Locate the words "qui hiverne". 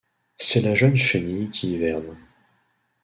1.49-2.17